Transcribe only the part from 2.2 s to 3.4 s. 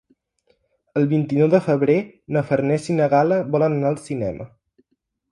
na Farners i na Gal·la